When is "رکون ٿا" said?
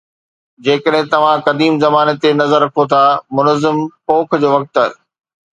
2.67-3.03